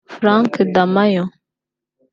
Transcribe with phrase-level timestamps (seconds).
[0.17, 1.29] Frank Domayo